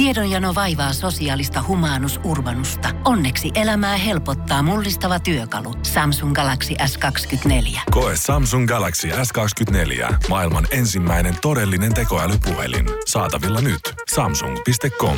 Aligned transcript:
Tiedonjano 0.00 0.54
vaivaa 0.54 0.92
sosiaalista 0.92 1.64
humanus 1.68 2.20
urbanusta. 2.24 2.88
Onneksi 3.04 3.50
elämää 3.54 3.96
helpottaa 3.96 4.62
mullistava 4.62 5.20
työkalu. 5.20 5.74
Samsung 5.82 6.34
Galaxy 6.34 6.74
S24. 6.74 7.80
Koe 7.90 8.12
Samsung 8.16 8.68
Galaxy 8.68 9.08
S24. 9.08 10.14
Maailman 10.28 10.66
ensimmäinen 10.70 11.34
todellinen 11.42 11.94
tekoälypuhelin. 11.94 12.86
Saatavilla 13.06 13.60
nyt. 13.60 13.80
Samsung.com. 14.14 15.16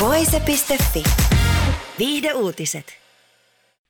Voise.fi. 0.00 1.02
Viihde 1.98 2.32
uutiset. 2.32 2.86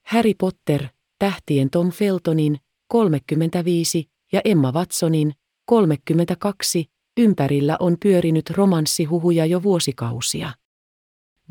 Harry 0.07 0.33
Potter, 0.39 0.89
tähtien 1.19 1.71
Tom 1.71 1.91
Feltonin, 1.91 2.59
35, 2.89 4.11
ja 4.33 4.41
Emma 4.45 4.73
Watsonin, 4.73 5.33
32, 5.67 6.94
ympärillä 7.19 7.77
on 7.81 7.97
pyörinyt 8.03 8.51
romanssihuhuja 8.51 9.47
jo 9.47 9.63
vuosikausia. 9.63 10.53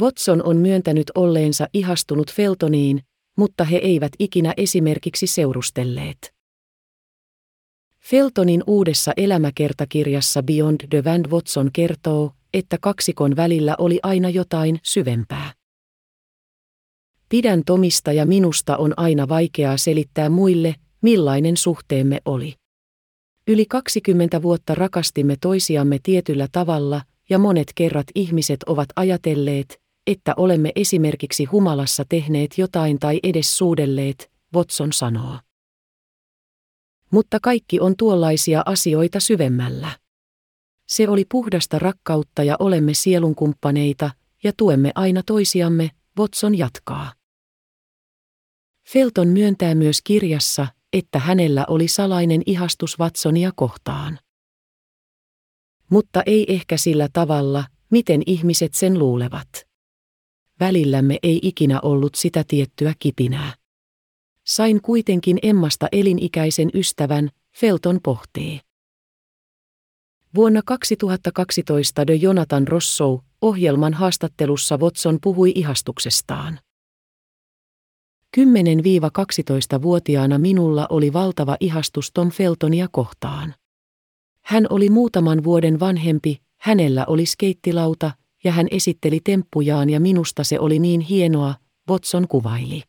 Watson 0.02 0.44
on 0.44 0.58
myöntänyt 0.58 1.12
olleensa 1.16 1.68
ihastunut 1.74 2.32
Feltoniin, 2.32 3.02
mutta 3.38 3.64
he 3.64 3.78
eivät 3.78 4.12
ikinä 4.20 4.54
esimerkiksi 4.58 5.28
seurustelleet. 5.28 6.34
Feltonin 8.00 8.64
uudessa 8.68 9.12
elämäkertakirjassa 9.18 10.44
Beyond 10.44 10.88
the 10.90 11.04
Van 11.04 11.32
Watson 11.32 11.70
kertoo, 11.74 12.32
että 12.54 12.78
kaksikon 12.82 13.36
välillä 13.36 13.76
oli 13.78 14.00
aina 14.04 14.30
jotain 14.30 14.80
syvempää. 14.84 15.54
Pidän 17.30 17.62
Tomista 17.66 18.12
ja 18.12 18.26
minusta 18.26 18.78
on 18.78 18.94
aina 18.98 19.30
vaikeaa 19.30 19.78
selittää 19.78 20.30
muille, 20.30 20.76
millainen 21.02 21.58
suhteemme 21.58 22.20
oli. 22.26 22.54
Yli 23.48 23.66
20 23.66 24.42
vuotta 24.42 24.76
rakastimme 24.76 25.36
toisiamme 25.42 26.00
tietyllä 26.04 26.48
tavalla, 26.52 27.02
ja 27.30 27.40
monet 27.40 27.72
kerrat 27.76 28.08
ihmiset 28.16 28.64
ovat 28.64 28.90
ajatelleet, 28.96 29.82
että 30.08 30.34
olemme 30.38 30.72
esimerkiksi 30.76 31.46
humalassa 31.46 32.06
tehneet 32.10 32.58
jotain 32.58 33.00
tai 33.00 33.20
edes 33.24 33.58
suudelleet, 33.58 34.32
Watson 34.56 34.94
sanoo. 34.94 35.40
Mutta 37.12 37.40
kaikki 37.40 37.80
on 37.80 37.98
tuollaisia 37.98 38.64
asioita 38.66 39.20
syvemmällä. 39.20 39.90
Se 40.88 41.10
oli 41.10 41.26
puhdasta 41.32 41.80
rakkautta 41.80 42.44
ja 42.44 42.56
olemme 42.60 42.94
sielunkumppaneita, 42.94 44.12
ja 44.44 44.52
tuemme 44.58 44.92
aina 44.96 45.22
toisiamme, 45.26 45.92
Watson 46.20 46.58
jatkaa. 46.58 47.14
Felton 48.90 49.28
myöntää 49.28 49.76
myös 49.76 50.02
kirjassa, 50.04 50.68
että 50.94 51.20
hänellä 51.20 51.66
oli 51.68 51.88
salainen 51.88 52.42
ihastus 52.46 53.00
Watsonia 53.00 53.52
kohtaan. 53.56 54.20
Mutta 55.90 56.24
ei 56.26 56.54
ehkä 56.54 56.78
sillä 56.78 57.08
tavalla, 57.14 57.64
miten 57.90 58.22
ihmiset 58.26 58.74
sen 58.74 59.00
luulevat. 59.00 59.48
Välillämme 60.60 61.18
ei 61.24 61.40
ikinä 61.44 61.80
ollut 61.82 62.16
sitä 62.16 62.44
tiettyä 62.48 62.94
kipinää. 63.00 63.54
Sain 64.46 64.82
kuitenkin 64.82 65.40
Emmasta 65.44 65.88
elinikäisen 65.92 66.70
ystävän, 66.74 67.30
Felton 67.52 68.00
pohtii. 68.04 68.60
Vuonna 70.36 70.62
2012 70.66 72.06
The 72.06 72.14
Jonathan 72.14 72.68
Rousseau 72.68 73.20
ohjelman 73.42 73.94
haastattelussa 73.94 74.78
Watson 74.78 75.18
puhui 75.24 75.52
ihastuksestaan. 75.56 76.60
10-12-vuotiaana 78.38 80.38
minulla 80.38 80.88
oli 80.90 81.14
valtava 81.14 81.58
ihastus 81.60 82.12
Tom 82.14 82.32
Feltonia 82.32 82.88
kohtaan. 82.92 83.54
Hän 84.46 84.68
oli 84.70 84.90
muutaman 84.90 85.44
vuoden 85.44 85.80
vanhempi, 85.80 86.42
hänellä 86.60 87.06
oli 87.08 87.26
skeittilauta 87.26 88.12
ja 88.44 88.52
hän 88.52 88.68
esitteli 88.72 89.20
temppujaan 89.24 89.90
ja 89.90 90.00
minusta 90.00 90.44
se 90.44 90.60
oli 90.60 90.80
niin 90.80 91.02
hienoa, 91.02 91.56
Watson 91.90 92.28
kuvaili. 92.28 92.84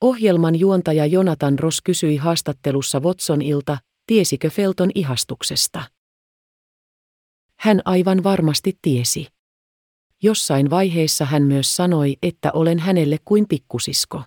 Ohjelman 0.00 0.58
juontaja 0.58 1.06
Jonathan 1.06 1.58
Ross 1.58 1.80
kysyi 1.84 2.16
haastattelussa 2.16 3.00
Watsonilta, 3.00 3.78
tiesikö 4.06 4.50
Felton 4.50 4.90
ihastuksesta. 4.94 5.82
Hän 7.56 7.82
aivan 7.84 8.24
varmasti 8.24 8.78
tiesi. 8.82 9.26
Jossain 10.22 10.70
vaiheessa 10.70 11.24
hän 11.24 11.42
myös 11.42 11.76
sanoi, 11.76 12.16
että 12.22 12.50
olen 12.52 12.78
hänelle 12.78 13.16
kuin 13.24 13.48
pikkusisko. 13.48 14.22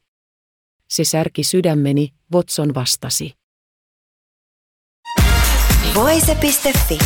Se 0.90 1.04
särki 1.04 1.44
sydämeni, 1.44 2.14
Watson 2.34 2.74
vastasi. 2.74 3.34
Voise.fi. 5.96 6.98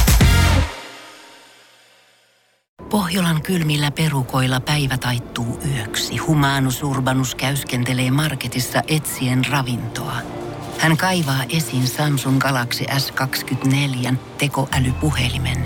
Pohjolan 2.90 3.42
kylmillä 3.42 3.92
perukoilla 3.92 4.60
päivä 4.60 4.98
taittuu 4.98 5.60
yöksi. 5.76 6.18
Humanus 6.18 6.84
Urbanus 6.84 7.36
käyskentelee 7.36 8.12
marketissa 8.12 8.82
etsien 8.88 9.46
ravintoa. 9.52 10.16
Hän 10.78 10.98
kaivaa 10.98 11.44
esiin 11.50 11.88
Samsung 11.88 12.40
Galaxy 12.40 12.84
S24 12.84 14.14
tekoälypuhelimen, 14.38 15.66